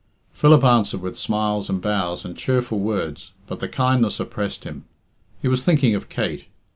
[0.33, 4.85] Philip answered with smiles and bows and cheerful words, but the kindness oppressed him.
[5.43, 6.47] He was thinking of Kate.